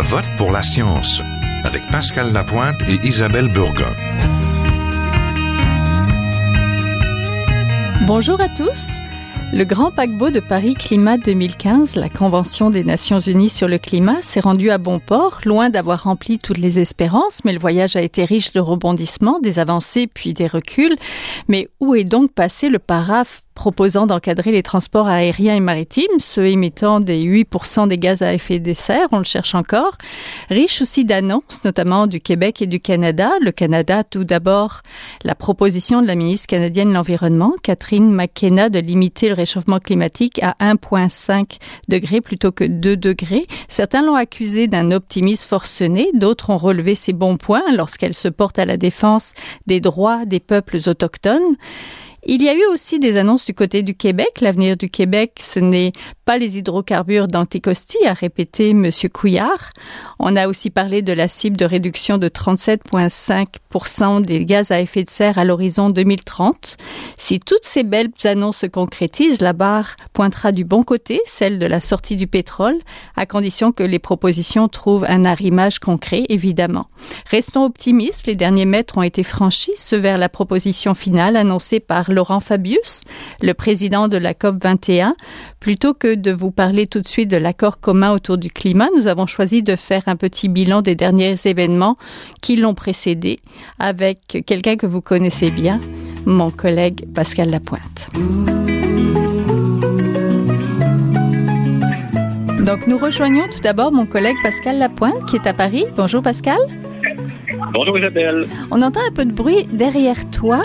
[0.00, 1.20] Vote pour la science
[1.62, 3.92] avec Pascal Lapointe et Isabelle Burgon.
[8.06, 8.88] Bonjour à tous.
[9.52, 14.22] Le grand paquebot de Paris Climat 2015, la Convention des Nations Unies sur le climat,
[14.22, 18.00] s'est rendu à bon port, loin d'avoir rempli toutes les espérances, mais le voyage a
[18.00, 20.96] été riche de rebondissements, des avancées puis des reculs.
[21.48, 26.46] Mais où est donc passé le paraphe proposant d'encadrer les transports aériens et maritimes, ceux
[26.46, 29.98] émettant des 8% des gaz à effet de serre, on le cherche encore.
[30.48, 33.32] Riche aussi d'annonces, notamment du Québec et du Canada.
[33.42, 34.80] Le Canada, tout d'abord,
[35.24, 40.42] la proposition de la ministre canadienne de l'Environnement, Catherine McKenna, de limiter le réchauffement climatique
[40.42, 43.44] à 1,5 degrés plutôt que 2 degrés.
[43.68, 48.58] Certains l'ont accusé d'un optimisme forcené, d'autres ont relevé ses bons points lorsqu'elle se porte
[48.58, 49.34] à la défense
[49.66, 51.56] des droits des peuples autochtones.
[52.22, 54.40] Il y a eu aussi des annonces du côté du Québec.
[54.42, 55.92] L'avenir du Québec, ce n'est
[56.26, 58.90] pas les hydrocarbures d'Anticosti, a répété M.
[59.12, 59.70] Couillard.
[60.18, 63.46] On a aussi parlé de la cible de réduction de 37,5
[64.22, 66.76] des gaz à effet de serre à l'horizon 2030.
[67.16, 71.66] Si toutes ces belles annonces se concrétisent, la barre pointera du bon côté, celle de
[71.66, 72.78] la sortie du pétrole,
[73.16, 76.86] à condition que les propositions trouvent un arrimage concret, évidemment.
[77.30, 82.09] Restons optimistes, les derniers mètres ont été franchis, ceux vers la proposition finale annoncée par
[82.12, 83.02] Laurent Fabius,
[83.42, 85.14] le président de la COP 21.
[85.58, 89.06] Plutôt que de vous parler tout de suite de l'accord commun autour du climat, nous
[89.06, 91.96] avons choisi de faire un petit bilan des derniers événements
[92.40, 93.38] qui l'ont précédé
[93.78, 95.80] avec quelqu'un que vous connaissez bien,
[96.26, 98.08] mon collègue Pascal Lapointe.
[102.64, 105.86] Donc nous rejoignons tout d'abord mon collègue Pascal Lapointe qui est à Paris.
[105.96, 106.58] Bonjour Pascal.
[107.72, 108.46] Bonjour Isabelle.
[108.70, 110.62] On entend un peu de bruit derrière toi.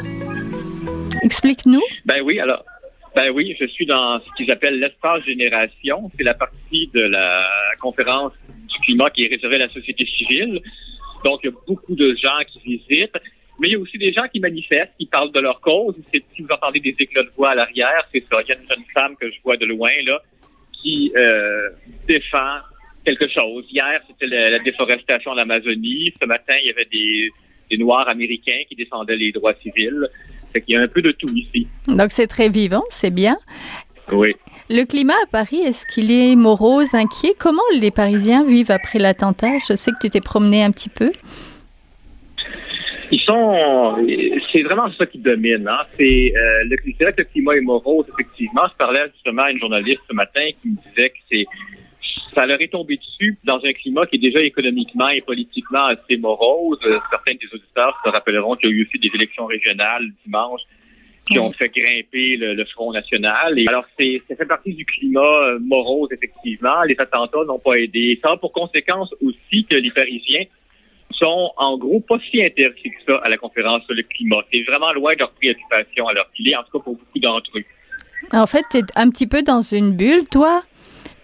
[1.24, 1.82] Explique-nous.
[2.06, 2.64] Ben oui, alors,
[3.16, 6.12] ben oui, je suis dans ce qu'ils appellent l'espace génération.
[6.18, 7.46] C'est la partie de la
[7.80, 10.62] conférence du climat qui est réservée à la société civile.
[11.24, 13.18] Donc, il y a beaucoup de gens qui visitent.
[13.60, 15.96] Mais il y a aussi des gens qui manifestent, qui parlent de leur cause.
[16.12, 18.42] Si vous entendez des éclats de voix à l'arrière, c'est ça.
[18.42, 20.22] Il y a une jeune femme que je vois de loin, là,
[20.82, 21.70] qui euh,
[22.08, 22.58] défend
[23.06, 23.66] quelque chose.
[23.72, 26.14] Hier, c'était la, déforestation en Amazonie.
[26.20, 27.30] Ce matin, il y avait des,
[27.70, 30.10] des Noirs américains qui défendaient les droits civils.
[30.68, 31.68] Il y a un peu de tout ici.
[31.88, 33.38] Donc c'est très vivant, c'est bien.
[34.12, 34.36] Oui.
[34.70, 37.34] Le climat à Paris, est-ce qu'il est morose, inquiet?
[37.40, 39.58] Comment les Parisiens vivent après l'attentat?
[39.68, 41.12] Je sais que tu t'es promené un petit peu.
[43.12, 43.98] Ils sont,
[44.52, 45.68] c'est vraiment ça qui domine.
[45.68, 45.86] Hein.
[45.98, 48.64] C'est euh, le, vrai que le climat est morose, effectivement.
[48.72, 51.46] Je parlais justement à une journaliste ce matin qui me disait que c'est
[52.36, 56.18] ça leur est tombé dessus dans un climat qui est déjà économiquement et politiquement assez
[56.18, 56.80] morose.
[56.86, 60.62] Euh, certains des auditeurs se rappelleront qu'il y a eu aussi des élections régionales dimanche
[61.28, 63.58] qui ont fait grimper le, Front National.
[63.58, 66.84] Et alors, c'est, ça fait partie du climat euh, morose, effectivement.
[66.84, 68.20] Les attentats n'ont pas aidé.
[68.22, 70.44] Ça a pour conséquence aussi que les Parisiens
[71.12, 74.44] sont, en gros, pas si intéressés que ça à la conférence sur le climat.
[74.52, 77.58] C'est vraiment loin de leur préoccupation à leur filet, en tout cas pour beaucoup d'entre
[77.58, 77.66] eux.
[78.32, 80.64] En fait, tu es un petit peu dans une bulle, toi?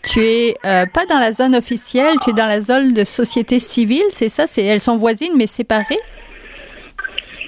[0.04, 3.60] Tu es euh, pas dans la zone officielle, tu es dans la zone de société
[3.60, 4.48] civile, c'est ça?
[4.48, 6.00] C'est elles sont voisines mais séparées?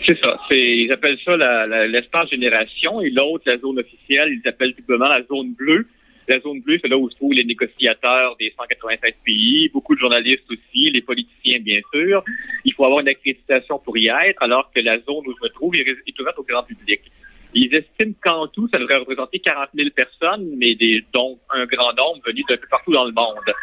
[0.06, 0.38] C'est ça.
[0.52, 1.38] Ils appellent ça
[1.88, 5.88] l'espace génération et l'autre, la zone officielle, ils appellent simplement la zone bleue.
[6.28, 10.00] La zone bleue, c'est là où se trouvent les négociateurs des 196 pays, beaucoup de
[10.00, 12.24] journalistes aussi, les politiciens bien sûr.
[12.64, 15.50] Il faut avoir une accréditation pour y être, alors que la zone où je me
[15.50, 17.02] trouve est ouverte au grand public.
[17.54, 21.94] Ils estiment qu'en tout, ça devrait représenter 40 000 personnes, mais des, dont un grand
[21.94, 23.54] nombre venus de partout dans le monde.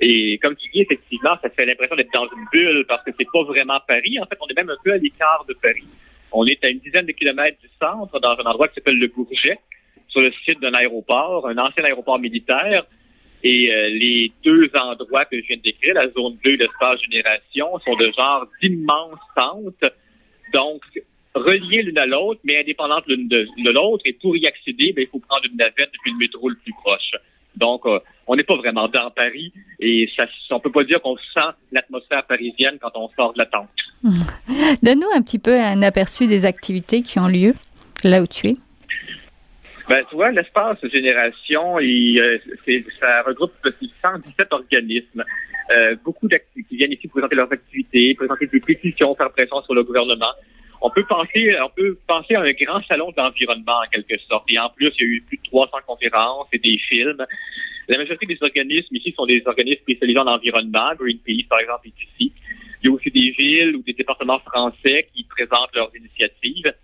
[0.00, 3.30] Et comme tu dis, effectivement, ça fait l'impression d'être dans une bulle parce que c'est
[3.32, 4.18] pas vraiment Paris.
[4.20, 5.86] En fait, on est même un peu à l'écart de Paris.
[6.32, 9.08] On est à une dizaine de kilomètres du centre, dans un endroit qui s'appelle le
[9.08, 9.58] Bourget,
[10.08, 12.84] sur le site d'un aéroport, un ancien aéroport militaire.
[13.44, 17.00] Et euh, les deux endroits que je viens de décrire, la zone bleue et l'espace
[17.02, 19.94] génération, sont de genre d'immenses centres.
[20.52, 20.82] Donc,
[21.34, 24.02] reliées l'une à l'autre, mais indépendantes l'une de, l'autre.
[24.06, 26.72] Et pour y accéder, ben, il faut prendre une navette depuis le métro le plus
[26.72, 27.12] proche.
[27.56, 31.16] Donc, euh, on n'est pas vraiment dans Paris et ça, on peut pas dire qu'on
[31.16, 33.68] sent l'atmosphère parisienne quand on sort de la tente.
[34.82, 37.52] Donne-nous un petit peu un aperçu des activités qui ont lieu
[38.04, 38.56] là où tu es.
[39.88, 42.38] Ben, tu vois, l'espace génération, il, euh,
[42.98, 43.52] ça regroupe
[44.02, 45.24] 117 organismes.
[45.70, 49.74] Euh, beaucoup d'activités qui viennent ici présenter leurs activités, présenter des pétitions, faire pression sur
[49.74, 50.32] le gouvernement
[50.82, 54.44] on peut penser, on peut penser à un grand salon d'environnement en quelque sorte.
[54.48, 57.24] Et en plus, il y a eu plus de 300 conférences et des films.
[57.88, 60.92] La majorité des organismes ici sont des organismes spécialisés en environnement.
[60.98, 62.32] Greenpeace, par exemple, est ici.
[62.82, 66.74] Il y a aussi des villes ou des départements français qui présentent leurs initiatives.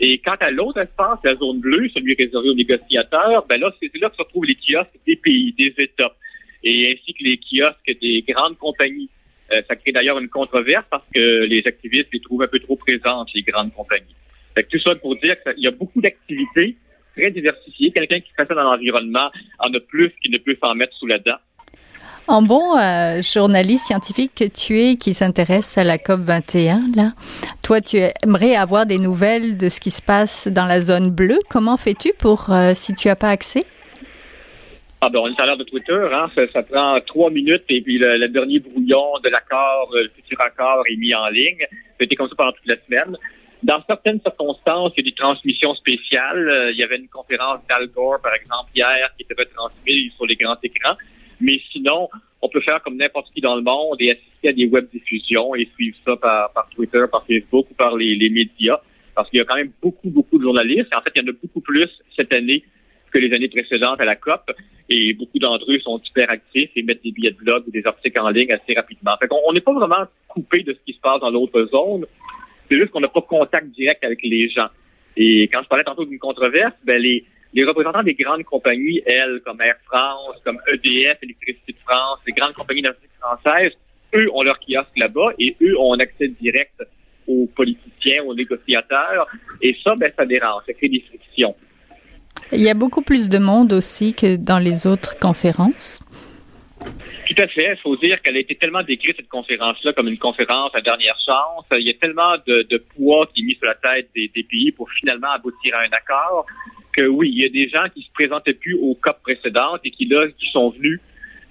[0.00, 3.90] Et quant à l'autre espace, la zone bleue, celui réservé aux négociateurs, ben là, c'est
[4.00, 6.14] là que se retrouvent les kiosques des pays, des États.
[6.64, 9.08] et ainsi que les kiosques des grandes compagnies.
[9.52, 12.76] Euh, ça crée d'ailleurs une controverse parce que les activistes les trouvent un peu trop
[12.76, 14.14] présentes, les grandes compagnies.
[14.54, 16.76] Fait tout ça pour dire qu'il y a beaucoup d'activités
[17.16, 17.90] très diversifiées.
[17.92, 21.06] Quelqu'un qui fait ça dans l'environnement en a plus qu'il ne peut s'en mettre sous
[21.06, 21.38] la dent.
[22.26, 27.12] En bon euh, journaliste scientifique que tu es qui s'intéresse à la COP 21, là,
[27.62, 31.38] toi, tu aimerais avoir des nouvelles de ce qui se passe dans la zone bleue.
[31.48, 33.64] Comment fais-tu pour, euh, si tu n'as pas accès?
[35.00, 37.98] Ah ben, on est à l'heure de Twitter, hein, ça, prend trois minutes et puis
[37.98, 41.64] le, dernier brouillon de l'accord, le futur accord est mis en ligne.
[42.00, 43.16] C'était comme ça pendant toute la semaine.
[43.62, 46.48] Dans certaines circonstances, il y a des transmissions spéciales.
[46.48, 50.26] Euh, il y avait une conférence d'Al Gore, par exemple, hier, qui était retransmise sur
[50.26, 50.96] les grands écrans.
[51.40, 52.08] Mais sinon,
[52.42, 55.54] on peut faire comme n'importe qui dans le monde et assister à des web diffusions
[55.54, 58.80] et suivre ça par, par Twitter, par Facebook ou par les, les médias.
[59.14, 60.92] Parce qu'il y a quand même beaucoup, beaucoup de journalistes.
[60.92, 62.64] En fait, il y en a beaucoup plus cette année
[63.10, 64.50] que les années précédentes à la COP.
[64.88, 67.86] Et beaucoup d'entre eux sont super actifs et mettent des billets de blog ou des
[67.86, 69.16] articles en ligne assez rapidement.
[69.18, 72.06] Fait qu'on n'est pas vraiment coupé de ce qui se passe dans l'autre zone.
[72.68, 74.68] C'est juste qu'on n'a pas contact direct avec les gens.
[75.16, 79.40] Et quand je parlais tantôt d'une controverse, ben les, les représentants des grandes compagnies, elles,
[79.44, 83.72] comme Air France, comme EDF, Électricité de France, les grandes compagnies énergétiques françaises,
[84.14, 86.82] eux ont leur kiosque là-bas et eux ont un accès direct
[87.26, 89.26] aux politiciens, aux négociateurs.
[89.60, 91.54] Et ça, ben, ça dérange, ça crée des frictions.
[92.52, 96.00] Il y a beaucoup plus de monde aussi que dans les autres conférences.
[97.28, 97.72] Tout à fait.
[97.72, 101.18] Il faut dire qu'elle a été tellement décrite, cette conférence-là, comme une conférence à dernière
[101.26, 101.66] chance.
[101.72, 104.90] Il y a tellement de, poids qui est mis sur la tête des, pays pour
[104.92, 106.46] finalement aboutir à un accord
[106.92, 109.90] que oui, il y a des gens qui se présentaient plus aux COP précédentes et
[109.90, 111.00] qui, là, qui sont venus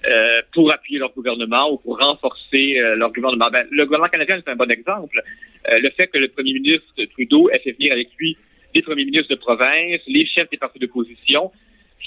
[0.04, 3.48] euh, pour appuyer leur gouvernement ou pour renforcer euh, leur gouvernement.
[3.50, 5.22] Ben, le gouvernement canadien, c'est un bon exemple.
[5.70, 8.36] Euh, le fait que le premier ministre Trudeau ait fait venir avec lui
[8.74, 11.50] les premiers ministres de province, les chefs des partis d'opposition,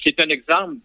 [0.04, 0.76] c'est un exemple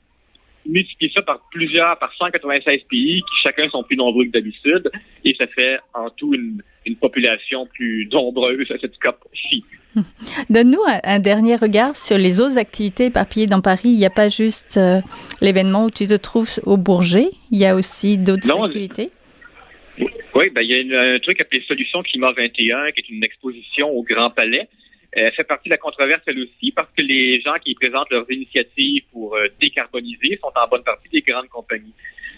[0.68, 4.90] multiplie ça par plusieurs, par 196 pays qui chacun sont plus nombreux que d'habitude
[5.24, 6.62] et ça fait en tout une,
[7.00, 9.64] population plus nombreuse à cette COP-ci.
[10.50, 13.90] Donne-nous un, dernier regard sur les autres activités éparpillées dans Paris.
[13.90, 15.00] Il n'y a pas juste euh,
[15.40, 19.10] l'événement où tu te trouves au Bourget, il y a aussi d'autres activités.
[20.34, 23.90] Oui, ben, il y a un truc appelé Solutions Climat 21, qui est une exposition
[23.90, 24.68] au Grand Palais.
[25.18, 28.30] Elle fait partie de la controverse, elle aussi, parce que les gens qui présentent leurs
[28.30, 31.94] initiatives pour euh, décarboniser sont en bonne partie des grandes compagnies.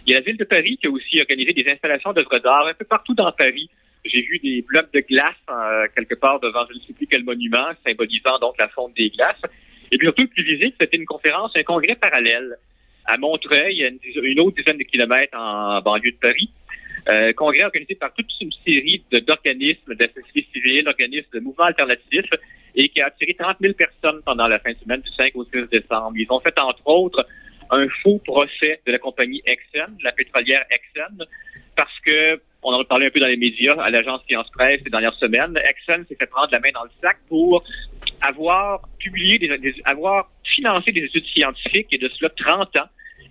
[0.07, 2.69] Il y a la ville de Paris qui a aussi organisé des installations d'œuvres d'art
[2.69, 3.69] un peu partout dans Paris.
[4.05, 7.25] J'ai vu des blocs de glace euh, quelque part devant je ne sais plus quel
[7.25, 9.43] monument, symbolisant donc la fonte des glaces.
[9.91, 12.57] Et puis surtout, plus visible, c'était une conférence, un congrès parallèle
[13.07, 16.51] à Montreuil, a une, autre dizaine de kilomètres en banlieue de Paris.
[17.09, 22.31] Euh, congrès organisé par toute une série d'organismes de, société civile, d'organismes de mouvements alternatifs,
[22.75, 25.45] et qui a attiré 30 000 personnes pendant la fin de semaine du 5 au
[25.45, 26.13] 6 décembre.
[26.17, 27.27] Ils ont fait, entre autres,
[27.71, 31.25] un faux procès de la compagnie Exxon, la pétrolière Exxon,
[31.77, 34.81] parce que, on en a parlé un peu dans les médias, à l'agence Science Presse
[34.83, 37.65] ces dernières semaines, Exxon s'est fait prendre la main dans le sac pour
[38.21, 42.89] avoir publié, des, avoir financé des études scientifiques et de cela 30 ans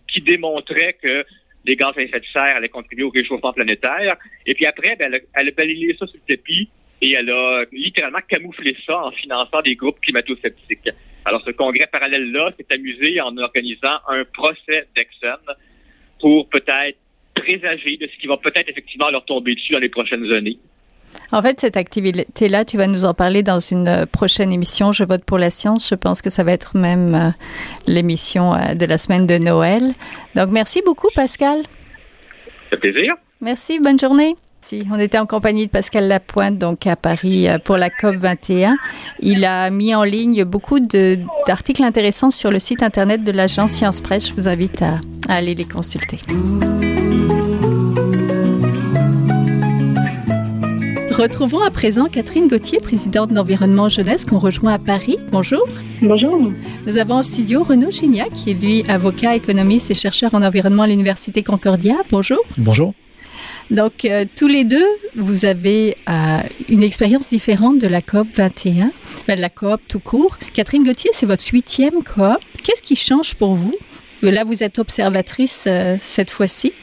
[0.07, 1.25] qui démontraient que
[1.67, 4.17] les gaz à effet de serre contribuer au réchauffement planétaire.
[4.45, 6.69] Et puis après, ben, elle, a, elle a balayé ça sur le tapis
[7.01, 10.89] et elle a littéralement camouflé ça en finançant des groupes climato-sceptiques.
[11.25, 15.53] Alors, ce congrès parallèle-là s'est amusé en organisant un procès d'Exxon
[16.19, 16.97] pour peut-être
[17.35, 20.57] présager de ce qui va peut-être effectivement leur tomber dessus dans les prochaines années.
[21.31, 24.93] En fait, cette activité-là, tu vas nous en parler dans une euh, prochaine émission.
[24.93, 25.89] Je vote pour la science.
[25.89, 27.29] Je pense que ça va être même euh,
[27.85, 29.93] l'émission euh, de la semaine de Noël.
[30.35, 31.59] Donc, merci beaucoup, Pascal.
[32.69, 33.15] Fait plaisir.
[33.41, 33.79] Merci.
[33.79, 34.35] Bonne journée.
[34.91, 38.75] On était en compagnie de Pascal Lapointe, donc à Paris pour la COP 21.
[39.19, 44.01] Il a mis en ligne beaucoup d'articles intéressants sur le site internet de l'agence Science
[44.01, 44.27] Presse.
[44.27, 44.95] Je vous invite à
[45.29, 46.19] aller les consulter.
[51.17, 55.17] Retrouvons à présent Catherine Gauthier, présidente d'Environnement Jeunesse, qu'on rejoint à Paris.
[55.31, 55.67] Bonjour.
[55.99, 56.53] Bonjour.
[56.85, 60.83] Nous avons en studio Renaud Gignac, qui est lui avocat, économiste et chercheur en environnement
[60.83, 61.95] à l'Université Concordia.
[62.11, 62.37] Bonjour.
[62.59, 62.93] Bonjour.
[63.71, 66.37] Donc, euh, tous les deux, vous avez euh,
[66.69, 68.91] une expérience différente de la COP 21,
[69.27, 70.37] ben, de la COP tout court.
[70.53, 72.37] Catherine Gauthier, c'est votre huitième COP.
[72.63, 73.73] Qu'est-ce qui change pour vous?
[74.21, 76.73] Là, vous êtes observatrice euh, cette fois-ci.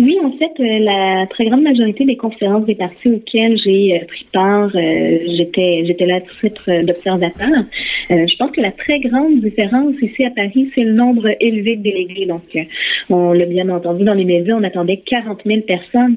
[0.00, 4.06] Oui, en fait, euh, la très grande majorité des conférences des partis auxquelles j'ai euh,
[4.06, 7.66] pris part, euh, j'étais j'étais là à titre d'observateur.
[8.08, 11.82] je pense que la très grande différence ici à Paris, c'est le nombre élevé de
[11.82, 12.24] délégués.
[12.24, 12.44] Donc,
[13.10, 16.16] on l'a bien entendu dans les médias, on attendait 40 000 personnes.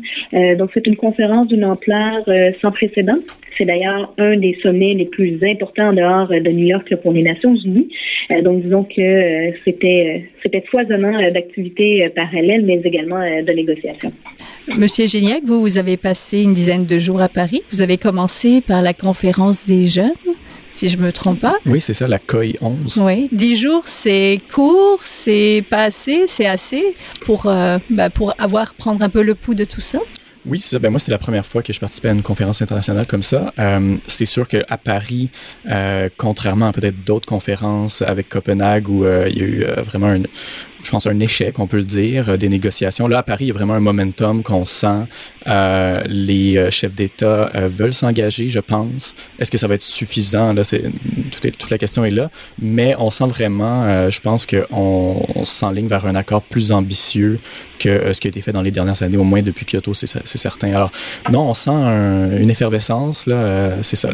[0.57, 2.23] donc, c'est une conférence d'une ampleur
[2.61, 3.17] sans précédent.
[3.57, 7.21] C'est d'ailleurs un des sommets les plus importants en dehors de New York pour les
[7.21, 7.89] Nations Unies.
[8.43, 13.72] donc, disons que c'était c'était foisonnant d'activités parallèles, mais également de négociations.
[14.67, 17.63] Monsieur Géniac, vous, vous avez passé une dizaine de jours à Paris.
[17.71, 20.13] Vous avez commencé par la conférence des jeunes
[20.73, 21.55] si je me trompe pas.
[21.65, 22.97] Oui, c'est ça, la COI 11.
[23.03, 28.73] Oui, dix jours, c'est court, c'est pas assez, c'est assez pour, euh, bah, pour avoir,
[28.73, 29.99] prendre un peu le pouls de tout ça?
[30.45, 30.79] Oui, c'est ça.
[30.79, 33.53] Ben moi, c'est la première fois que je participais à une conférence internationale comme ça.
[33.59, 35.29] Euh, c'est sûr qu'à Paris,
[35.69, 39.81] euh, contrairement à peut-être d'autres conférences avec Copenhague où euh, il y a eu euh,
[39.81, 40.23] vraiment un,
[40.83, 43.07] je pense, un échec, on peut le dire, euh, des négociations.
[43.07, 45.07] Là, à Paris, il y a vraiment un momentum qu'on sent.
[45.47, 49.15] Euh, les euh, chefs d'État veulent s'engager, je pense.
[49.39, 50.53] Est-ce que ça va être suffisant?
[50.53, 50.83] Là, c'est,
[51.31, 52.29] toute, la question est là.
[52.61, 57.39] Mais on sent vraiment, je pense qu'on on s'enligne vers un accord plus ambitieux
[57.79, 60.07] que ce qui a été fait dans les dernières années, au moins depuis Kyoto, c'est,
[60.25, 60.73] certain.
[60.73, 60.91] Alors,
[61.31, 64.09] non, on sent une effervescence, là, c'est ça.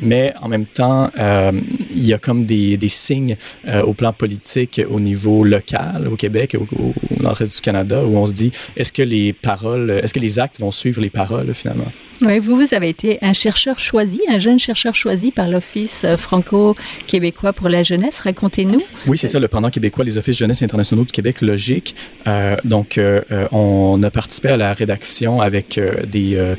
[0.00, 3.36] Mais en même temps, il y a comme des signes
[3.84, 8.16] au plan politique au niveau local au Québec, ou dans le reste du Canada, où
[8.16, 11.52] on se dit, est-ce que les paroles, est-ce que les actes vont suivre les paroles
[11.54, 11.92] finalement?
[12.22, 16.16] Oui, vous, vous avez été un chercheur choisi, un jeune chercheur choisi par l'Office euh,
[16.16, 18.20] franco-québécois pour la jeunesse.
[18.20, 18.82] Racontez-nous.
[19.06, 21.94] Oui, c'est ça, le pendant québécois, les Offices jeunesse internationaux du Québec, logique.
[22.26, 23.20] Euh, donc, euh,
[23.52, 25.78] on a participé à la rédaction avec
[26.10, 26.54] des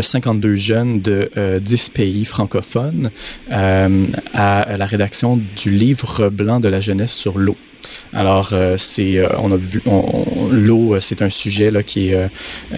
[0.00, 1.30] 52 jeunes de
[1.62, 3.10] 10 pays francophones
[3.50, 7.56] à la rédaction du livre blanc de la jeunesse sur l'eau.
[8.12, 9.82] Alors, euh, c'est, euh, on a vu,
[10.50, 12.28] l'eau, euh, c'est un sujet là qui est,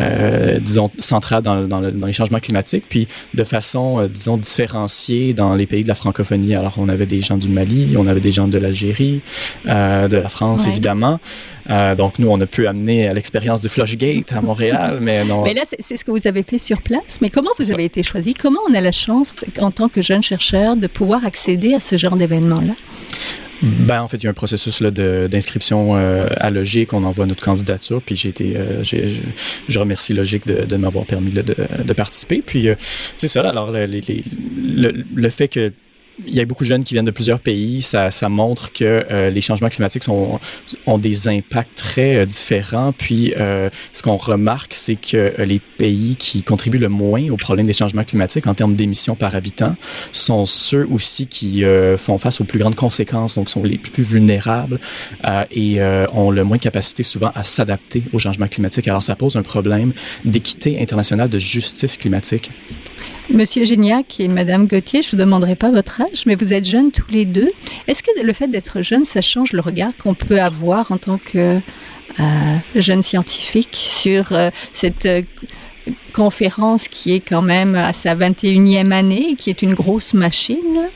[0.01, 5.55] euh, disons, central dans, dans, dans, les changements climatiques, puis de façon, disons, différenciée dans
[5.55, 6.55] les pays de la francophonie.
[6.55, 9.23] Alors, on avait des gens du Mali, on avait des gens de l'Algérie,
[9.65, 11.19] de la France, évidemment.
[11.97, 15.43] donc, nous, on a pu amener l'expérience du Flushgate à Montréal, mais non.
[15.43, 17.19] Mais là, c'est ce que vous avez fait sur place.
[17.21, 18.35] Mais comment vous avez été choisi?
[18.35, 21.97] Comment on a la chance, en tant que jeune chercheur, de pouvoir accéder à ce
[21.97, 22.75] genre d'événement-là?
[23.63, 26.93] Ben, en fait, il y a un processus d'inscription euh, à Logique.
[26.93, 31.31] On envoie notre candidature, puis j'ai été, euh, je remercie Logique de, de m'avoir permis
[31.31, 32.43] de, de, participer.
[32.45, 32.75] Puis euh,
[33.17, 33.49] c'est ça.
[33.49, 35.73] Alors, le, le, le fait que
[36.27, 37.83] il y a beaucoup de jeunes qui viennent de plusieurs pays.
[37.83, 40.39] Ça, ça montre que euh, les changements climatiques sont,
[40.87, 42.93] ont des impacts très euh, différents.
[42.93, 47.67] Puis, euh, ce qu'on remarque, c'est que les pays qui contribuent le moins au problème
[47.67, 49.77] des changements climatiques en termes d'émissions par habitant
[50.13, 51.65] sont ceux aussi qui
[51.99, 54.79] font face aux plus grandes conséquences, donc sont les plus vulnérables
[55.51, 55.81] et
[56.13, 58.89] ont le moins de capacité souvent à s'adapter aux changements climatiques.
[58.89, 59.93] Alors, ça pose un problème
[60.25, 62.51] d'équité internationale de justice climatique.
[63.35, 66.93] Monsieur Gignac et Madame Gauthier, je vous demanderai pas votre âge, mais vous êtes jeunes
[66.93, 67.49] tous les deux.
[67.89, 71.19] Est-ce que le fait d'être jeune, ça change le regard qu'on peut avoir en tant
[71.19, 71.59] que
[72.21, 75.23] euh, jeune scientifique sur euh, cette euh,
[76.15, 80.89] conférence qui est quand même à sa 21e année, qui est une grosse machine.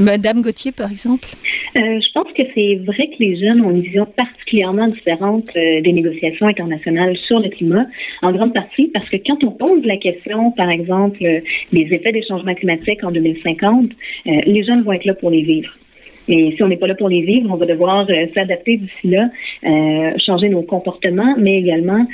[0.00, 1.28] Madame Gauthier, par exemple?
[1.76, 5.80] Euh, je pense que c'est vrai que les jeunes ont une vision particulièrement différente euh,
[5.80, 7.86] des négociations internationales sur le climat,
[8.22, 12.22] en grande partie parce que quand on pose la question, par exemple, des effets des
[12.22, 13.90] changements climatiques en 2050,
[14.26, 15.70] euh, les jeunes vont être là pour les vivre.
[16.28, 19.28] Et si on n'est pas là pour les vivre, on va devoir s'adapter d'ici là,
[20.18, 22.06] changer nos comportements, mais également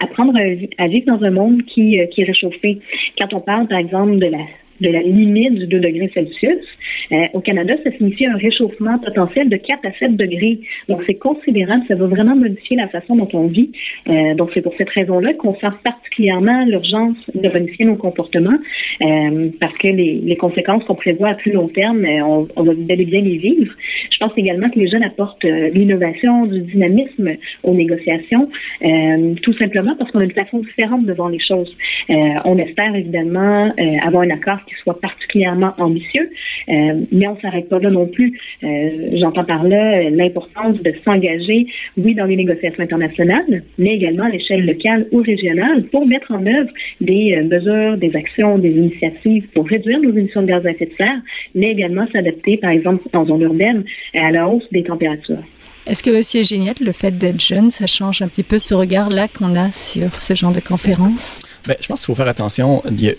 [0.00, 0.34] apprendre
[0.78, 2.78] à, vivre dans un monde qui, qui est réchauffé.
[3.18, 4.38] Quand on parle, par exemple, de la
[4.80, 6.64] de la limite du 2 degrés Celsius.
[7.12, 10.60] Euh, au Canada, ça signifie un réchauffement potentiel de 4 à 7 degrés.
[10.88, 11.82] Donc, c'est considérable.
[11.88, 13.70] Ça va vraiment modifier la façon dont on vit.
[14.08, 18.58] Euh, donc, c'est pour cette raison-là qu'on sent particulièrement l'urgence de modifier nos comportements
[19.02, 22.62] euh, parce que les, les conséquences qu'on prévoit à plus long terme, euh, on, on
[22.62, 23.72] va bel bien les vivre.
[24.10, 27.30] Je pense également que les jeunes apportent euh, l'innovation, du dynamisme
[27.62, 28.48] aux négociations,
[28.84, 31.74] euh, tout simplement parce qu'on a une façon différente de voir les choses.
[32.08, 33.72] on espère évidemment
[34.04, 36.30] avoir un accord qui soit particulièrement ambitieux,
[36.68, 38.38] euh, mais on ne s'arrête pas là non plus.
[38.62, 44.24] Euh, j'entends par là euh, l'importance de s'engager, oui, dans les négociations internationales, mais également
[44.24, 46.70] à l'échelle locale ou régionale pour mettre en œuvre
[47.00, 50.94] des mesures, des actions, des initiatives pour réduire nos émissions de gaz à effet de
[50.96, 51.20] serre,
[51.54, 53.84] mais également s'adapter, par exemple, en zone urbaine,
[54.14, 55.42] à la hausse des températures.
[55.88, 59.26] Est-ce que, Monsieur Génial, le fait d'être jeune, ça change un petit peu ce regard-là
[59.26, 61.38] qu'on a sur ce genre de conférence?
[61.66, 62.82] Ben, je pense qu'il faut faire attention.
[62.90, 63.14] Il y, a,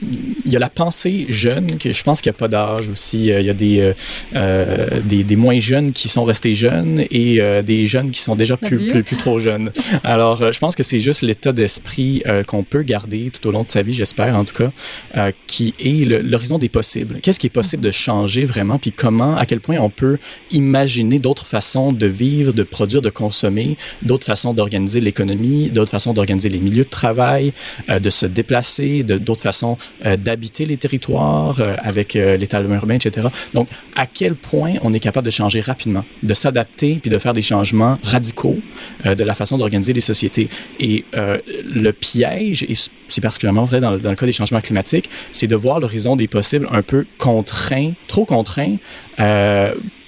[0.45, 3.27] il y, a, la pensée jeune, que je pense qu'il n'y a pas d'âge aussi.
[3.27, 3.93] Il y a des, euh,
[4.35, 8.35] euh, des, des, moins jeunes qui sont restés jeunes et euh, des jeunes qui sont
[8.35, 9.71] déjà plus, plus, plus, trop jeunes.
[10.03, 13.51] Alors, euh, je pense que c'est juste l'état d'esprit euh, qu'on peut garder tout au
[13.51, 14.71] long de sa vie, j'espère en tout cas,
[15.17, 17.19] euh, qui est l'horizon des possibles.
[17.21, 20.17] Qu'est-ce qui est possible de changer vraiment, puis comment, à quel point on peut
[20.51, 26.13] imaginer d'autres façons de vivre, de produire, de consommer, d'autres façons d'organiser l'économie, d'autres façons
[26.13, 27.53] d'organiser les milieux de travail,
[27.87, 33.27] de se déplacer, d'autres façons euh, d'habiter les territoires euh, avec euh, l'étalement urbain, etc.
[33.53, 37.33] Donc, à quel point on est capable de changer rapidement, de s'adapter puis de faire
[37.33, 38.59] des changements radicaux
[39.05, 40.49] de la façon d'organiser les sociétés.
[40.79, 42.73] Et le piège, et
[43.09, 46.67] c'est particulièrement vrai dans, le cas des changements climatiques, c'est de voir l'horizon des possibles
[46.71, 48.77] un peu contraint, trop contraint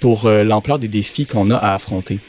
[0.00, 2.20] pour l'ampleur des défis qu'on a à affronter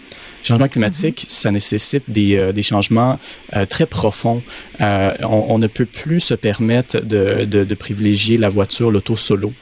[0.44, 1.30] changement climatique, -hmm.
[1.42, 3.20] ça nécessite des, euh, des changements
[3.56, 4.42] euh, très profonds.
[4.82, 9.16] Euh, on, on, ne peut plus se permettre de, de, de privilégier la voiture, l'auto
[9.16, 9.54] solo.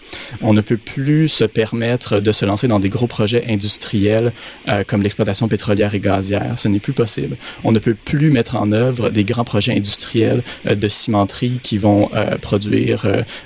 [0.41, 4.31] On ne peut plus se permettre de se lancer dans des gros projets industriels
[4.67, 6.53] euh, comme l'exploitation pétrolière et gazière.
[6.57, 7.37] Ce n'est plus possible.
[7.63, 11.77] On ne peut plus mettre en œuvre des grands projets industriels euh, de cimenterie qui
[11.77, 13.05] vont euh, produire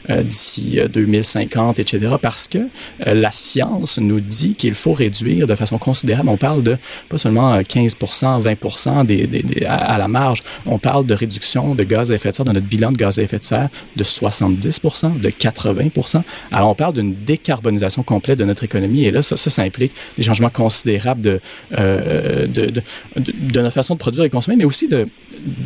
[0.10, 2.16] d'ici 2050, etc.
[2.22, 2.60] Parce que
[3.00, 6.30] la science nous dit qu'il faut réduire de façon considérable.
[6.30, 6.78] On parle de
[7.10, 10.44] pas seulement 15% 20 des, des, des, à, la marge.
[10.68, 13.18] On parle de réduction de gaz à effet de serre, de notre bilan de gaz
[13.18, 14.82] à effet de serre de 70
[15.20, 19.94] de 80 Alors, on parle d'une décarbonisation complète de notre économie et là, ça, implique
[20.18, 21.40] des changements considérables de,
[21.78, 22.84] euh, de, de,
[23.16, 25.08] de, notre façon de produire et consommer, mais aussi de,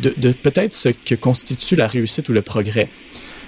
[0.00, 2.88] de peut-être ce que constitue la réussite ou le progrès.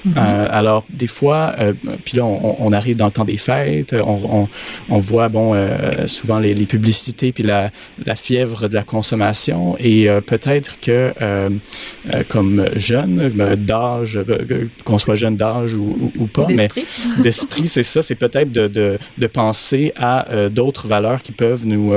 [0.04, 0.14] Mm -hmm.
[0.18, 1.72] euh, alors, des fois, euh,
[2.04, 4.48] puis là, on, on, arrive dans le temps des fêtes, on, on,
[4.88, 7.70] on voit, bon, euh, souvent les, les, publicités, puis la,
[8.04, 11.50] la fièvre de la consommation, et euh, peut-être que, euh,
[12.28, 13.14] comme jeune,
[13.56, 14.18] d'âge,
[14.84, 16.68] qu'on soit jeune d'âge ou, ou, ou, pas, mais
[17.22, 21.92] d'esprit, c'est ça, c'est peut-être de, de, de, penser à d'autres valeurs qui peuvent nous,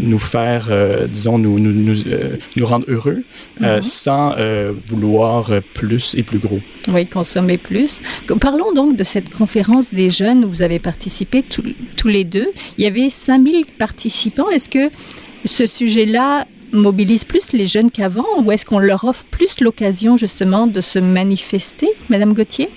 [0.00, 0.64] nous faire,
[1.08, 1.98] disons, nous, nous, nous,
[2.56, 3.22] nous rendre heureux,
[3.60, 3.82] mm -hmm.
[3.82, 4.34] sans
[4.90, 5.42] vouloir
[5.74, 6.60] plus et plus gros.
[6.88, 8.00] Oui, consommer plus.
[8.40, 12.48] Parlons donc de cette conférence des jeunes où vous avez participé tous, les deux.
[12.78, 14.48] Il y avait 5000 participants.
[14.48, 14.90] Est-ce que
[15.44, 20.66] ce sujet-là mobilise plus les jeunes qu'avant ou est-ce qu'on leur offre plus l'occasion justement
[20.66, 22.68] de se manifester, Madame Gauthier?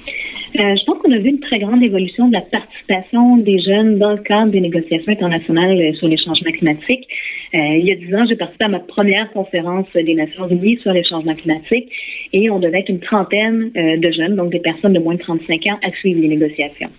[0.59, 3.97] Euh, je pense qu'on a vu une très grande évolution de la participation des jeunes
[3.97, 7.07] dans le cadre des négociations internationales sur les changements climatiques.
[7.53, 10.77] Euh, il y a dix ans, j'ai participé à ma première conférence des Nations Unies
[10.81, 11.89] sur les changements climatiques
[12.31, 15.19] et on devait être une trentaine euh, de jeunes, donc des personnes de moins de
[15.19, 16.89] 35 ans, à suivre les négociations.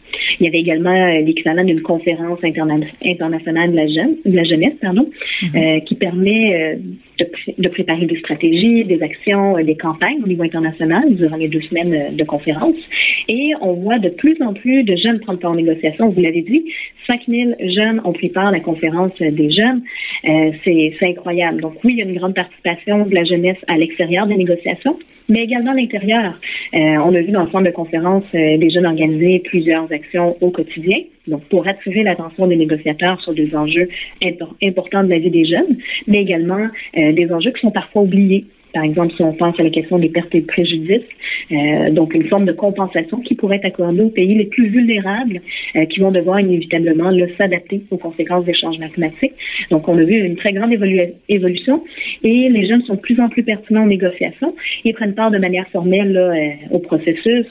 [0.40, 4.44] Il y avait également euh, l'équivalent d'une conférence interna internationale de la, jeune, de la
[4.44, 5.09] jeunesse pardon,
[5.42, 5.85] mm -hmm.
[5.85, 6.76] qui permet
[7.18, 11.48] de, pr de, préparer des stratégies, des actions, des campagnes au niveau international durant les
[11.48, 12.81] deux semaines de conférence.
[13.29, 16.05] Et on voit de plus en plus de jeunes prendre part en négociation.
[16.14, 16.62] Vous l'avez dit,
[17.07, 19.83] 5000 jeunes ont pris part à la conférence des jeunes.
[20.24, 21.61] Euh, c'est incroyable.
[21.61, 24.98] Donc oui, il y a une grande participation de la jeunesse à l'extérieur des négociations,
[25.28, 26.35] mais également à l'intérieur.
[26.74, 30.37] Euh, on a vu dans le centre de conférence euh, des jeunes organiser plusieurs actions
[30.40, 30.98] au quotidien.
[31.26, 33.88] Donc, pour attirer l'attention des négociateurs sur des enjeux
[34.22, 38.02] impor importants de la vie des jeunes, mais également euh, des enjeux qui sont parfois
[38.02, 38.44] oubliés.
[38.72, 41.02] Par exemple, si on pense à la question des pertes et préjudices,
[41.50, 45.40] euh, donc une forme de compensation qui pourrait être accordée aux pays les plus vulnérables
[45.76, 49.35] euh, qui vont devoir inévitablement s'adapter aux conséquences des changements climatiques.
[49.70, 51.85] Donc, on a vu une très grande évolu évolution
[52.22, 54.54] et les jeunes sont de plus en plus pertinents aux négociations
[54.85, 57.46] et prennent part de manière formelle euh, au processus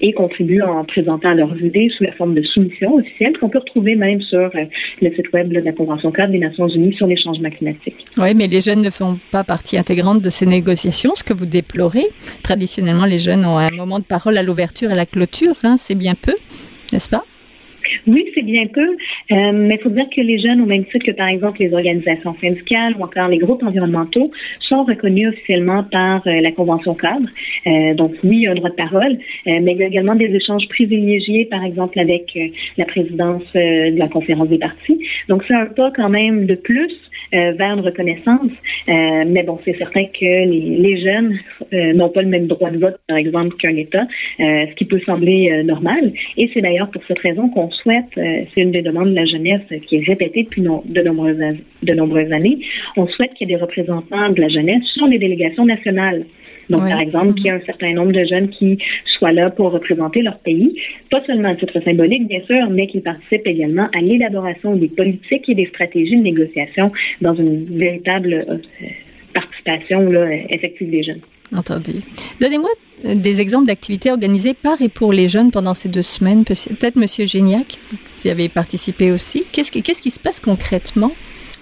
[0.00, 3.96] et contribuent en présentant leurs idées sous la forme de soumissions officielles qu'on peut retrouver
[3.96, 4.50] même sur
[5.00, 7.96] le site web de la Convention cadre des Nations Unies sur les changements climatiques.
[8.18, 11.46] Oui, mais les jeunes ne font pas partie intégrante de ces négociations, ce que vous
[11.46, 12.06] déplorez.
[12.42, 15.76] Traditionnellement, les jeunes ont un moment de parole à l'ouverture et à la clôture, hein,
[15.78, 16.34] c'est bien peu,
[16.92, 17.24] n'est-ce pas?
[18.06, 18.96] Oui, c'est bien peu,
[19.32, 21.72] euh, mais il faut dire que les jeunes, au même titre que par exemple les
[21.72, 27.28] organisations syndicales ou encore les groupes environnementaux, sont reconnus officiellement par euh, la Convention cadre.
[27.66, 31.46] Euh, donc oui, un droit de parole, mais il y a également des échanges privilégiés,
[31.46, 32.38] par exemple avec
[32.76, 34.98] la présidence de la conférence des partis.
[35.28, 36.92] Donc c'est un pas quand même de plus
[37.34, 38.50] euh, vers une reconnaissance.
[38.88, 41.38] Euh, mais bon, c'est certain que les, les jeunes
[41.72, 44.06] euh, n'ont pas le même droit de vote, par exemple, qu'un État,
[44.40, 46.12] euh, ce qui peut sembler euh, normal.
[46.36, 49.26] Et c'est d'ailleurs pour cette raison qu'on souhaite, euh, c'est une des demandes de la
[49.26, 52.58] jeunesse qui est répétée depuis de, nombreuses, de nombreuses années,
[52.96, 56.24] on souhaite qu'il y ait des représentants de la jeunesse sur les délégations nationales
[56.70, 58.78] Donc, par exemple, qu'il y ait un certain nombre de jeunes qui
[59.18, 60.80] soient là pour représenter leur pays,
[61.10, 65.48] pas seulement à titre symbolique, bien sûr, mais qui participent également à l'élaboration des politiques
[65.48, 68.56] et des stratégies de négociation dans une véritable euh,
[69.34, 71.20] participation là, effective des jeunes.
[71.54, 71.94] Entendu.
[72.40, 72.70] Donnez-moi
[73.04, 76.44] euh, des exemples d'activités organisées par et pour les jeunes pendant ces deux semaines.
[76.44, 79.44] Peut-être Monsieur vous y avez participé aussi.
[79.52, 81.12] Qu'est-ce qui, qu'est-ce qui se passe concrètement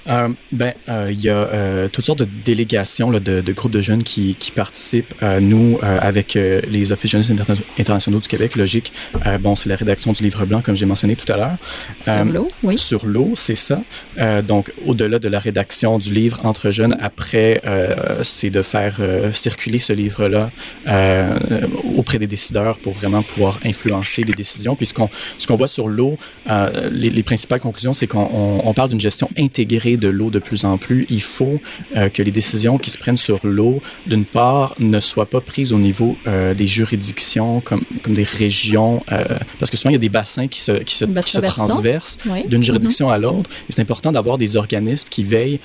[0.09, 3.73] euh, ben, euh, il y a euh, toutes sortes de délégations là, de, de, groupes
[3.73, 5.15] de jeunes qui, qui participent.
[5.41, 7.31] nous, avec les Offices jeunesses
[7.79, 8.93] internationaux du Québec, logique.
[9.41, 11.57] bon, c'est la rédaction du livre blanc, comme j'ai mentionné tout à l'heure.
[12.01, 12.79] Sur l'eau, oui.
[12.79, 13.83] Sur l'eau, c'est ça.
[14.47, 17.61] donc, au-delà de la rédaction du livre entre jeunes, après,
[18.23, 19.01] c'est de faire
[19.33, 20.51] circuler ce livre-là
[21.97, 24.77] auprès des décideurs pour vraiment pouvoir influencer les décisions.
[24.77, 26.17] Puisqu'on, ce qu'on voit sur l'eau,
[26.91, 30.65] les, les, principales conclusions, c'est qu'on on parle d'une gestion intégrée de l'eau de plus
[30.65, 31.61] en plus, il faut
[31.97, 35.73] euh, que les décisions qui se prennent sur l'eau, d'une part, ne soient pas prises
[35.73, 39.25] au niveau euh, des juridictions comme, comme des régions, euh,
[39.59, 42.19] parce que souvent il y a des bassins qui se, qui se, qui se transversent
[42.47, 43.15] d'une juridiction mm-hmm.
[43.15, 43.51] à l'autre.
[43.69, 45.61] Et c'est important d'avoir des organismes qui veillent,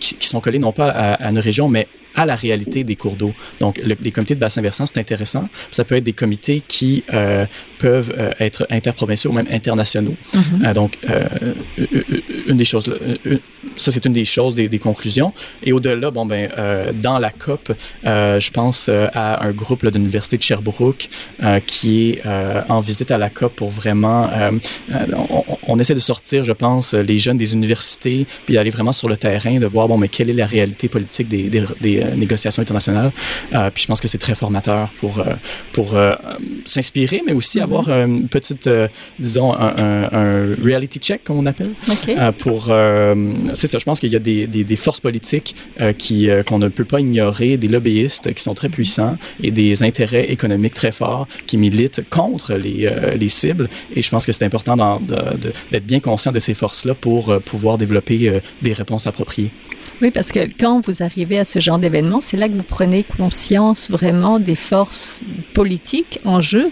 [0.00, 1.88] qui, qui, sont collés non pas à, à une région, mais
[2.18, 3.32] à la réalité des cours d'eau.
[3.60, 5.48] Donc, les comités de bassin versant, c'est intéressant.
[5.70, 7.46] Ça peut être des comités qui euh,
[7.78, 10.16] peuvent euh, être interprovinciaux ou même internationaux.
[10.34, 10.66] Mm -hmm.
[10.66, 10.92] euh, donc,
[12.50, 12.86] une des choses,
[13.82, 15.30] ça c'est une des choses, des, des conclusions.
[15.66, 16.44] Et au-delà, bon ben,
[17.08, 17.64] dans la COP,
[18.46, 18.80] je pense
[19.24, 21.04] à un groupe de l'université de Sherbrooke
[21.72, 22.16] qui est
[22.76, 24.20] en visite à la COP pour vraiment,
[25.34, 29.08] on, on, essaie de sortir, je pense, les jeunes des universités, puis d'aller vraiment sur
[29.14, 32.62] le terrain, de voir bon mais quelle est la réalité politique des, des, des négociations
[32.62, 33.12] internationales.
[33.52, 35.34] Euh, puis je pense que c'est très formateur pour euh,
[35.72, 35.96] pour
[36.64, 38.68] s'inspirer, mais aussi avoir une petite,
[39.18, 41.72] disons, un, un, un, reality check, comme on appelle.
[41.88, 42.16] Okay.
[42.38, 42.70] pour,
[43.54, 43.78] c'est ça.
[43.78, 45.54] Je pense qu'il y a des, des, des forces politiques
[45.98, 50.30] qui qu'on ne peut pas ignorer, des lobbyistes qui sont très puissants et des intérêts
[50.30, 53.68] économiques très forts qui militent contre les les cibles.
[53.94, 55.00] Et je pense que c'est important
[55.70, 59.52] d'être bien conscient de ces forces-là pour pouvoir développer des réponses appropriées.
[60.00, 63.02] Oui, parce que quand vous arrivez à ce genre d'événement, c'est là que vous prenez
[63.02, 66.66] conscience vraiment des forces politiques en jeu.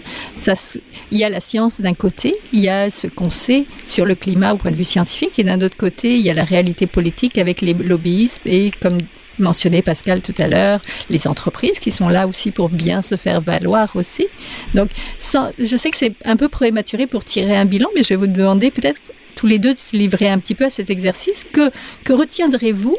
[1.11, 4.15] Il y a la science d'un côté, il y a ce qu'on sait sur le
[4.15, 6.87] climat au point de vue scientifique, et d'un autre côté, il y a la réalité
[6.87, 8.97] politique avec les lobbyistes et, comme
[9.39, 13.41] mentionné Pascal tout à l'heure, les entreprises qui sont là aussi pour bien se faire
[13.41, 14.27] valoir aussi.
[14.73, 18.15] Donc, je sais que c'est un peu prématuré pour tirer un bilan, mais je vais
[18.15, 19.01] vous demander peut-être
[19.35, 21.45] tous les deux de se livrer un petit peu à cet exercice.
[21.51, 21.71] Que,
[22.05, 22.97] que retiendrez-vous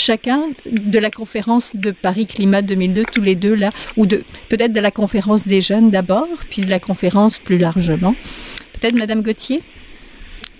[0.00, 4.72] chacun de la conférence de Paris Climat 2002, tous les deux là, ou de peut-être
[4.72, 8.14] de la conférence des jeunes d'abord, puis de la conférence plus largement.
[8.72, 9.60] Peut-être Madame Gauthier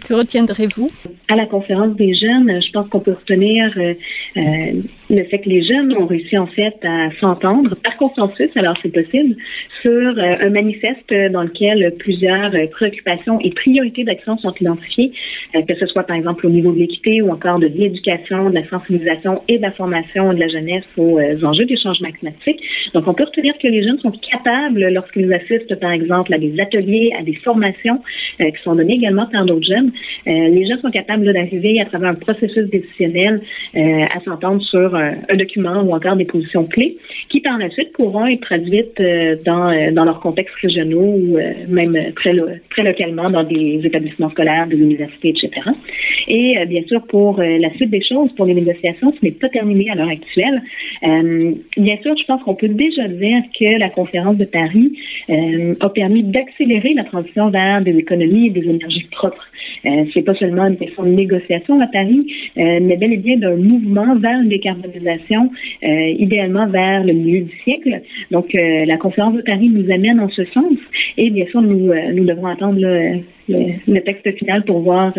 [0.04, 0.90] Que retiendrez-vous?
[1.28, 3.94] À la conférence des jeunes, je pense qu'on peut retenir euh,
[4.36, 8.92] le fait que les jeunes ont réussi en fait à s'entendre par consensus, alors c'est
[8.92, 9.36] possible,
[9.82, 15.12] sur euh, un manifeste dans lequel plusieurs euh, préoccupations et priorités d'action sont identifiées,
[15.54, 18.54] euh, que ce soit par exemple au niveau de l'équité ou encore de l'éducation, de
[18.54, 22.60] la sensibilisation et de la formation de la jeunesse aux euh, enjeux du changement climatique.
[22.94, 26.54] Donc on peut retenir que les jeunes sont capables, lorsqu'ils assistent par exemple à des
[26.60, 28.00] ateliers, à des formations
[28.40, 29.92] euh, qui sont données également par d'autres jeunes,
[30.26, 33.40] les jeunes sont capables d'arriver à travers un processus décisionnel
[34.20, 36.96] s'entendre sur un, un, document ou encore des positions clés
[37.28, 39.00] qui par la suite pourront être traduites
[39.44, 44.66] dans euh, dans leurs contextes régionaux ou euh, même très, localement dans des établissements scolaires,
[44.66, 45.50] des universités, etc.
[46.28, 49.48] Et euh, bien sûr, pour la suite des choses, pour les négociations, ce n'est pas
[49.48, 50.62] terminé à l'heure actuelle.
[51.02, 54.92] bien sûr, je pense qu'on peut déjà dire que la conférence de Paris
[55.28, 59.46] a permis d'accélérer la transition vers des économies et des énergies propres.
[59.86, 62.26] Euh, c'est pas seulement une question de négociation à Paris,
[62.58, 65.50] euh, mais bel et bien d'un mouvement vers une décarbonisation,
[65.82, 68.00] euh, idéalement vers le milieu du siècle.
[68.30, 70.72] Donc, euh, la conférence de Paris nous amène en ce sens.
[71.16, 75.12] Et bien sûr, nous, euh, nous devrons attendre le, le, le, texte final pour voir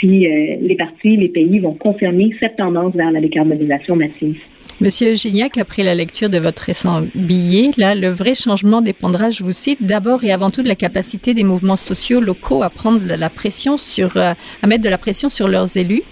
[0.00, 0.26] si
[0.60, 4.38] les partis, les pays vont confirmer cette tendance vers la décarbonisation massive.
[4.80, 9.42] Monsieur Gignac, après la lecture de votre récent billet, là, le vrai changement dépendra, je
[9.42, 13.00] vous cite, d'abord et avant tout de la capacité des mouvements sociaux locaux à prendre
[13.04, 16.02] la pression sur, à mettre de la pression sur leurs élus.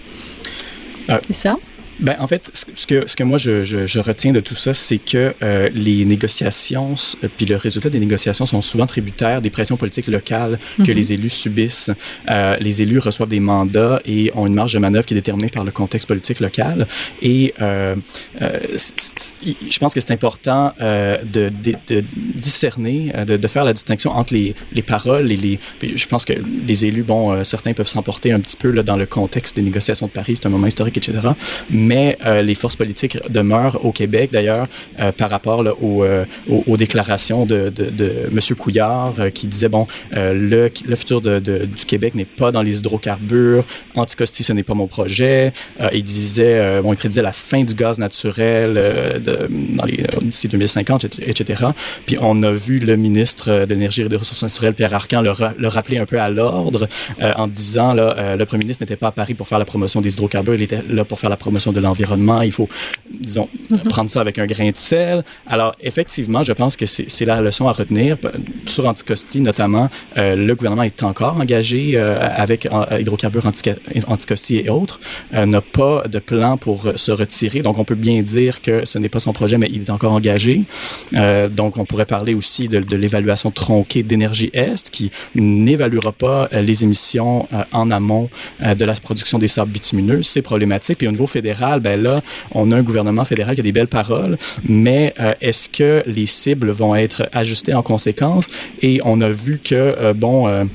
[1.09, 1.57] Euh, C'est ça?
[1.99, 4.73] Ben, en fait, ce que, ce que moi je, je, je retiens de tout ça,
[4.73, 9.49] c'est que euh, les négociations, euh, puis le résultat des négociations sont souvent tributaires des
[9.49, 10.93] pressions politiques locales que mm -hmm.
[10.93, 11.91] les élus subissent.
[12.29, 15.49] Euh, les élus reçoivent des mandats et ont une marge de manœuvre qui est déterminée
[15.49, 16.87] par le contexte politique local.
[17.21, 17.95] Et euh,
[18.41, 18.59] euh,
[19.73, 21.97] je pense que c'est important euh, de, de, de
[22.47, 25.59] discerner, de, de faire la distinction entre les, les paroles et les.
[25.81, 26.33] Je pense que
[26.69, 29.63] les élus, bon, euh, certains peuvent s'emporter un petit peu là, dans le contexte des
[29.69, 31.29] négociations de Paris, c'est un moment historique, etc
[31.86, 34.67] mais les forces politiques demeurent au Québec, d'ailleurs,
[35.17, 36.05] par rapport là, aux,
[36.47, 38.39] aux, déclarations de, de, de M.
[38.57, 42.79] Couillard qui disait, bon, le, le futur de, de, du Québec n'est pas dans les
[42.79, 45.53] hydrocarbures, Anticosti, ce n'est pas mon projet.
[45.93, 49.21] il disait, bon, il prédisait la fin du gaz naturel
[50.21, 51.65] d'ici 2050, etc.
[52.05, 55.31] Puis on a vu le ministre de l'Énergie et des Ressources naturelles, Pierre Arcan, le,
[55.57, 56.87] le rappeler un peu à l'ordre
[57.37, 60.01] en disant, là, euh, le premier ministre n'était pas à Paris pour faire la promotion
[60.01, 62.41] des hydrocarbures, il était là pour faire la promotion de l'environnement.
[62.41, 62.67] Il faut,
[63.09, 63.79] disons, mhm.
[63.83, 65.23] prendre ça avec un grain de sel.
[65.45, 68.17] Alors, effectivement, je pense que c'est la leçon à retenir.
[68.65, 73.45] Sur Anticosti, notamment, euh, le gouvernement est encore engagé euh, avec hydrocarbures
[74.07, 74.99] Anticosti et autres,
[75.33, 77.61] n'a pas de plan pour se retirer.
[77.61, 80.13] Donc, on peut bien dire que ce n'est pas son projet, mais il est encore
[80.13, 80.63] engagé.
[81.51, 86.83] donc, on pourrait parler aussi de, de l'évaluation tronquée d'énergie Est, qui n'évaluera pas les
[86.83, 88.29] émissions en amont
[88.63, 90.23] euh, de la production des sables bitumineux.
[90.23, 90.97] C'est problématique.
[90.99, 93.87] Puis au niveau fédéral, ben là, on a un gouvernement fédéral qui a des belles
[93.87, 98.47] paroles, mais euh, est-ce que les cibles vont être ajustées en conséquence?
[98.81, 100.67] Et on a vu que, euh, bon,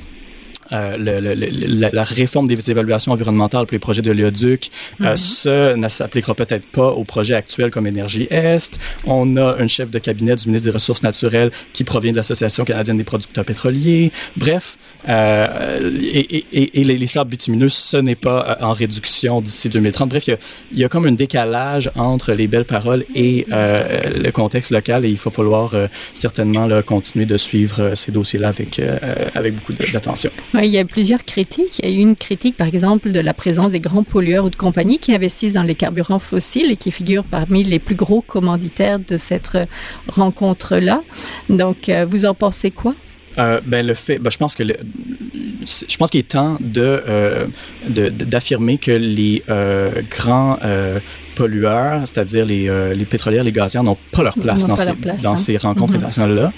[0.73, 4.69] euh, le, la, réforme des évaluations environnementales pour les projets de l'éoduc,
[5.01, 8.79] euh, ce ne s'appliquera peut-être pas aux projets actuels comme Énergie Est.
[9.05, 12.63] On a un chef de cabinet du ministre des Ressources naturelles qui provient de l'Association
[12.63, 14.11] canadienne des producteurs pétroliers.
[14.35, 14.77] Bref,
[15.09, 20.09] euh, et, et, et, les, sables bitumineux, ce n'est pas en réduction d'ici 2030.
[20.09, 20.37] Bref, il y, a,
[20.71, 25.09] il y a comme un décalage entre les belles paroles et le contexte local et
[25.09, 25.75] il va falloir
[26.13, 28.81] certainement là, continuer de suivre ces dossiers-là avec,
[29.35, 30.31] avec beaucoup d'attention
[30.65, 31.79] il y a plusieurs critiques.
[31.79, 34.49] Il y a eu une critique, par exemple, de la présence des grands pollueurs ou
[34.49, 38.21] de compagnies qui investissent dans les carburants fossiles et qui figurent parmi les plus gros
[38.21, 39.57] commanditaires de cette
[40.07, 41.03] rencontre-là.
[41.49, 42.93] Donc, euh, vous en pensez quoi?
[43.39, 47.47] Euh, ben le fait, ben, je pense que je pense qu'il est temps de euh,
[47.87, 50.99] d'affirmer que les euh, grands euh,
[51.35, 55.21] pollueurs, c'est-à-dire les, euh, les pétrolières, les gazières, n'ont pas leur place dans, ces, place,
[55.21, 55.35] dans hein.
[55.35, 55.97] ces rencontres mm-hmm.
[55.97, 56.53] internationales-là.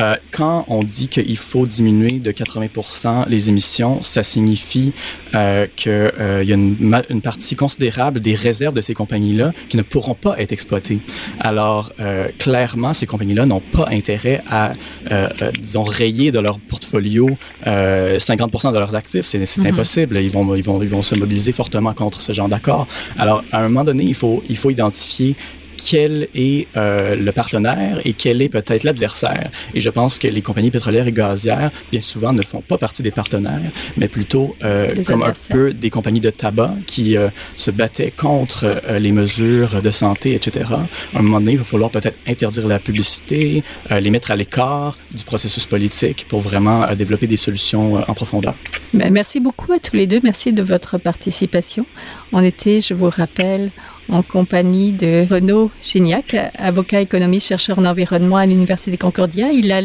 [0.00, 4.92] Euh, quand on dit qu'il faut diminuer de 80 les émissions, ça signifie
[5.34, 6.76] euh, qu'il euh, y a une,
[7.08, 11.00] une, partie considérable des réserves de ces compagnies-là qui ne pourront pas être exploitées.
[11.38, 14.72] Alors, euh, clairement, ces compagnies-là n'ont pas intérêt à,
[15.10, 15.28] euh,
[15.60, 17.30] disons, rayer de leur portfolio
[17.64, 19.24] 50 de leurs actifs.
[19.24, 19.72] C'est mm-hmm.
[19.72, 20.18] impossible.
[20.18, 22.86] Ils vont, ils, vont, ils vont se mobiliser fortement contre ce genre d'accord.
[23.18, 25.36] Alors, à un moment donné, il faut, il faut identifier
[25.84, 29.50] quel est euh, le partenaire et quel est peut-être l'adversaire.
[29.74, 33.02] Et je pense que les compagnies pétrolières et gazières, bien souvent, ne font pas partie
[33.02, 37.70] des partenaires, mais plutôt euh, comme un peu des compagnies de tabac qui euh, se
[37.70, 40.66] battaient contre les mesures de santé, etc.
[41.14, 44.98] À un moment donné, il va falloir peut-être interdire la publicité, les mettre à l'écart
[45.14, 48.54] du processus politique pour vraiment développer des solutions en profondeur.
[48.92, 50.20] Ben, merci beaucoup à tous les deux.
[50.22, 51.86] Merci de votre participation.
[52.32, 53.70] On était, je vous rappelle,
[54.10, 59.50] en compagnie de Renaud Gignac, avocat économiste, chercheur en environnement à l'Université Concordia.
[59.52, 59.82] Il a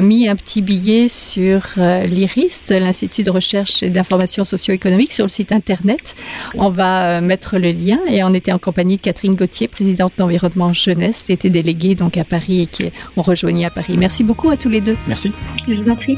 [0.00, 5.30] mis un petit billet sur euh, l'IRIS, l'Institut de recherche et d'information socio-économique, sur le
[5.30, 6.14] site Internet.
[6.56, 10.12] On va euh, mettre le lien et on était en compagnie de Catherine Gauthier, présidente
[10.18, 13.94] d'Environnement Jeunesse, qui était déléguée donc à Paris et qui ont rejoigné à Paris.
[13.96, 14.96] Merci beaucoup à tous les deux.
[15.06, 15.32] Merci.
[15.66, 16.16] Je vous en prie.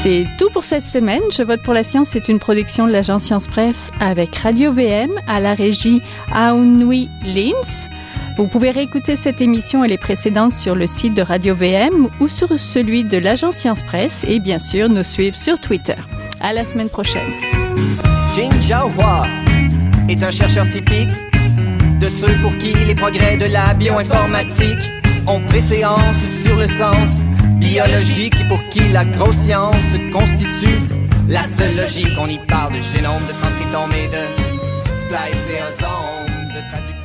[0.00, 1.22] C'est tout pour cette semaine.
[1.36, 2.10] Je vote pour la science.
[2.10, 7.88] C'est une production de l'agence Science Presse avec Radio VM à la régie Aounui Lins.
[8.36, 12.28] Vous pouvez réécouter cette émission et les précédentes sur le site de Radio VM ou
[12.28, 15.96] sur celui de l'agence Science Presse et bien sûr nous suivre sur Twitter.
[16.40, 17.28] À la semaine prochaine.
[20.08, 21.10] Est un chercheur typique
[21.98, 24.92] de ceux pour qui les progrès de la bioinformatique
[25.26, 27.18] ont préséance sur le sens
[27.58, 30.80] biologique pour qui la grosse science constitue
[31.28, 32.18] la seule logique.
[32.18, 34.22] On y parle de génome, de transcriptome et de
[35.00, 36.97] spliceosome, de protéome.